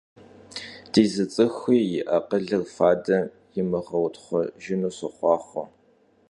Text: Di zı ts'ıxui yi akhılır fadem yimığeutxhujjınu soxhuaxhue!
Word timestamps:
Di 0.91 1.03
zı 1.13 1.25
ts'ıxui 1.33 1.79
yi 1.91 1.99
akhılır 2.17 2.63
fadem 2.75 3.25
yimığeutxhujjınu 3.53 4.89
soxhuaxhue! 4.97 5.63